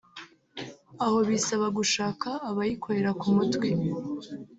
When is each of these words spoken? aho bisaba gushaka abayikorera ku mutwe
aho 1.03 1.17
bisaba 1.29 1.65
gushaka 1.77 2.29
abayikorera 2.49 3.11
ku 3.19 3.27
mutwe 3.35 3.67